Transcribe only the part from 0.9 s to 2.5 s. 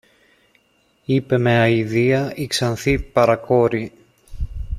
είπε με αηδία η